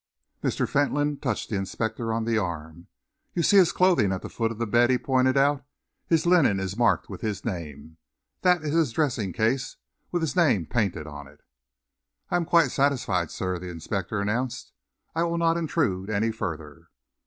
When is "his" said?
3.57-3.71, 6.07-6.25, 7.21-7.45, 8.73-8.91, 10.23-10.35